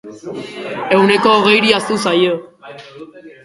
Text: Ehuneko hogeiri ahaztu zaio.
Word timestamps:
Ehuneko 0.95 1.35
hogeiri 1.35 1.75
ahaztu 1.77 2.01
zaio. 2.09 2.35